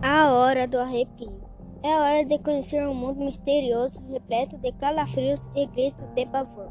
[0.00, 1.40] A hora do arrepio.
[1.82, 6.70] É a hora de conhecer um mundo misterioso, repleto de calafrios e gritos de pavor.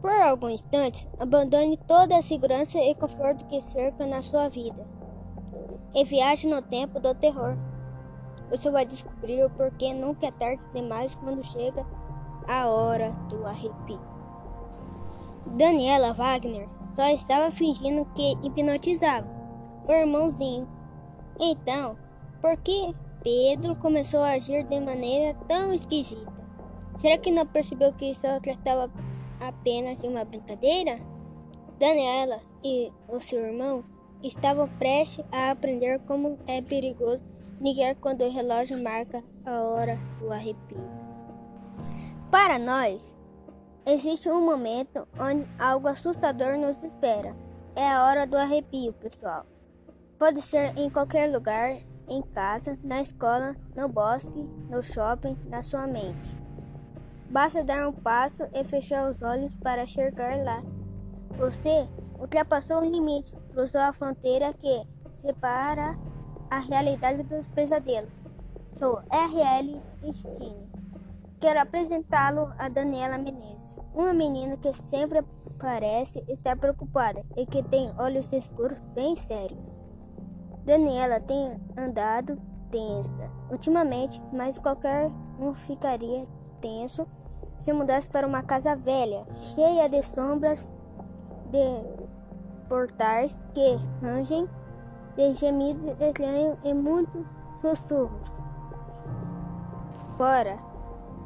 [0.00, 4.86] Por algum instante, abandone toda a segurança e conforto que cerca na sua vida
[5.94, 7.58] e viaje no tempo do terror.
[8.50, 11.84] Você vai descobrir o porquê nunca é tarde demais quando chega
[12.48, 14.00] a hora do arrepio.
[15.46, 19.28] Daniela Wagner só estava fingindo que hipnotizava
[19.86, 20.79] o irmãozinho.
[21.40, 21.96] Então,
[22.40, 26.30] por que Pedro começou a agir de maneira tão esquisita?
[26.96, 28.90] Será que não percebeu que só tratava
[29.40, 31.00] apenas de uma brincadeira?
[31.78, 33.82] Daniela e o seu irmão
[34.22, 37.24] estavam prestes a aprender como é perigoso
[37.58, 40.78] ligar quando o relógio marca a hora do arrepio.
[42.30, 43.18] Para nós,
[43.86, 47.34] Existe um momento onde algo assustador nos espera.
[47.74, 49.46] É a hora do arrepio, pessoal.
[50.20, 55.86] Pode ser em qualquer lugar, em casa, na escola, no bosque, no shopping, na sua
[55.86, 56.36] mente.
[57.30, 60.62] Basta dar um passo e fechar os olhos para chegar lá.
[61.38, 65.98] Você ultrapassou o limite, cruzou a fronteira que separa
[66.50, 68.26] a realidade dos pesadelos.
[68.68, 69.80] Sou R.L.
[70.12, 70.68] Stine.
[71.40, 75.24] Quero apresentá-lo a Daniela Menezes, uma menina que sempre
[75.58, 79.79] parece estar preocupada e que tem olhos escuros bem sérios.
[80.64, 82.34] Daniela tem andado
[82.70, 86.26] tensa ultimamente, mas qualquer um ficaria
[86.60, 87.06] tenso
[87.58, 90.72] se mudasse para uma casa velha, cheia de sombras,
[91.50, 94.48] de portais que rangem,
[95.16, 98.40] de gemidos estranhos e muitos sussurros.
[100.16, 100.70] Fora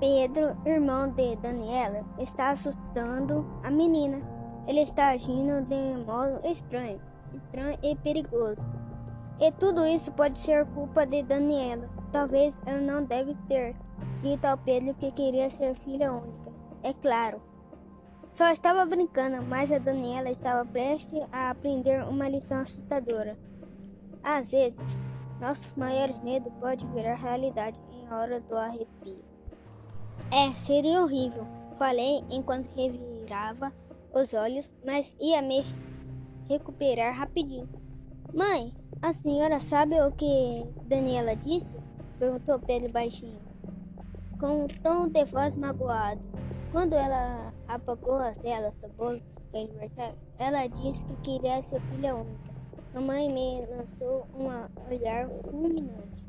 [0.00, 4.20] Pedro, irmão de Daniela, está assustando a menina.
[4.66, 7.00] Ele está agindo de modo estranho,
[7.32, 8.66] estranho e perigoso.
[9.40, 11.88] E tudo isso pode ser culpa de Daniela.
[12.12, 13.75] Talvez ela não deve ter
[14.20, 16.53] dito ao Pedro que queria ser filha única.
[16.82, 17.42] É claro.
[18.32, 23.38] Só estava brincando, mas a Daniela estava prestes a aprender uma lição assustadora.
[24.22, 25.04] Às vezes,
[25.41, 29.22] nosso maior medo pode virar realidade em hora do arrepio.
[30.30, 31.47] É, seria horrível,
[31.78, 33.72] falei enquanto revirava
[34.12, 35.64] os olhos, mas ia me
[36.48, 37.69] recuperar rapidinho.
[38.32, 41.76] Mãe, a senhora sabe o que Daniela disse?
[42.19, 43.38] Perguntou Pedro baixinho,
[44.41, 46.22] com um tom de voz magoado.
[46.72, 49.20] Quando ela apagou as velas do bolo
[49.53, 52.50] do aniversário, ela disse que queria ser filha única.
[52.94, 54.47] Mamãe me lançou um
[54.91, 56.25] olhar fulminante.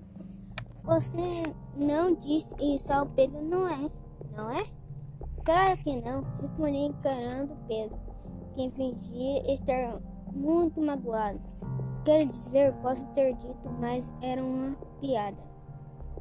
[0.83, 1.43] Você
[1.77, 3.89] não disse isso ao Pedro, não é?
[4.35, 4.65] Não é?
[5.45, 7.97] Claro que não, respondi encarando Pedro,
[8.53, 9.97] que fingia estar
[10.33, 11.39] muito magoado.
[12.05, 15.43] Quero dizer, posso ter dito, mas era uma piada.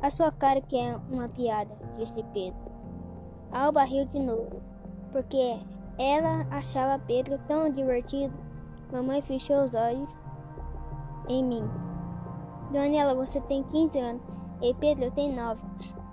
[0.01, 2.73] A sua cara que é uma piada, disse Pedro.
[3.53, 4.63] Alba riu de novo,
[5.13, 5.61] porque
[5.99, 8.35] ela achava Pedro tão divertido.
[8.91, 10.11] Mamãe fechou os olhos
[11.29, 11.69] em mim.
[12.73, 14.23] Daniela, você tem 15 anos
[14.63, 15.63] e Pedro tem nove.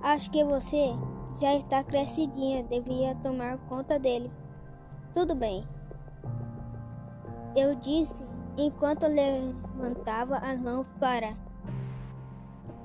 [0.01, 0.93] Acho que você
[1.39, 4.29] já está crescidinha, devia tomar conta dele.
[5.13, 5.65] Tudo bem.
[7.55, 8.23] Eu disse
[8.57, 11.35] enquanto levantava as mãos para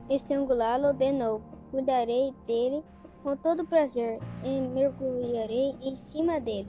[0.08, 1.44] estrangulá-lo de novo.
[1.70, 2.84] Cuidarei dele
[3.22, 6.68] com todo prazer e mergulharei em cima dele.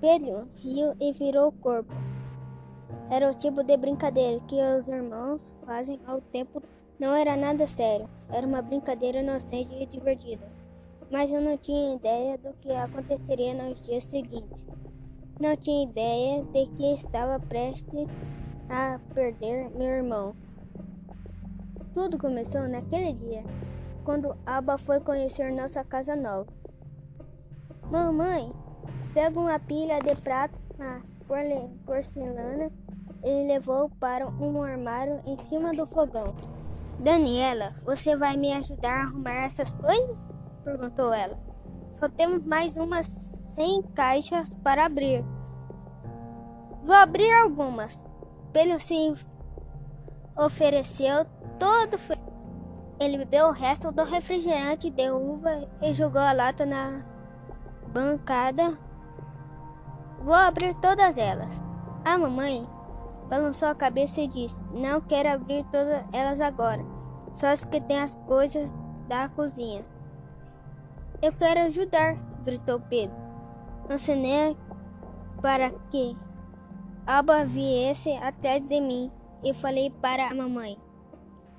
[0.00, 1.92] Pedro riu e virou o corpo.
[3.10, 6.62] Era o tipo de brincadeira que os irmãos fazem ao tempo
[6.98, 10.50] não era nada sério, era uma brincadeira inocente e divertida.
[11.10, 14.64] Mas eu não tinha ideia do que aconteceria nos dias seguintes.
[15.38, 18.08] Não tinha ideia de que estava prestes
[18.70, 20.34] a perder meu irmão.
[21.92, 23.44] Tudo começou naquele dia,
[24.02, 26.46] quando Alba foi conhecer nossa casa nova.
[27.90, 28.50] Mamãe,
[29.12, 31.02] pega uma pilha de pratos na
[31.84, 32.70] porcelana
[33.22, 36.34] e levou para um armário em cima do fogão.
[36.98, 40.30] Daniela, você vai me ajudar a arrumar essas coisas?
[40.64, 41.38] perguntou ela.
[41.94, 45.24] Só temos mais umas 100 caixas para abrir.
[46.84, 48.04] Vou abrir algumas.
[48.52, 49.14] Pedro se
[50.36, 51.24] ofereceu
[51.58, 51.96] todo
[53.00, 57.00] Ele bebeu o resto do refrigerante de uva e jogou a lata na
[57.88, 58.76] bancada.
[60.22, 61.62] Vou abrir todas elas.
[62.04, 62.68] A mamãe
[63.30, 66.84] balançou a cabeça e disse: Não quero abrir todas elas agora,
[67.34, 68.70] só as que tem as coisas
[69.08, 69.82] da cozinha.
[71.22, 73.25] Eu quero ajudar, gritou Pedro.
[73.88, 74.56] Acenei
[75.40, 76.16] para que
[77.06, 79.10] Alba viesse atrás de mim
[79.44, 80.76] e falei para a mamãe: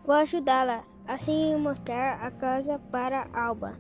[0.06, 3.80] Vou ajudá-la assim mostrar a casa para Alba.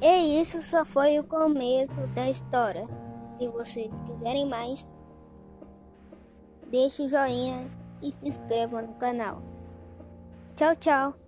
[0.00, 2.86] E isso só foi o começo da história.
[3.28, 4.94] Se vocês quiserem mais,
[6.70, 7.70] deixe o joinha
[8.02, 9.42] e se inscrevam no canal.
[10.54, 11.25] Tchau, tchau!